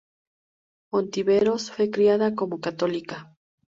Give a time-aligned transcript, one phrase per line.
[0.93, 3.35] Ontiveros fue criada como católica.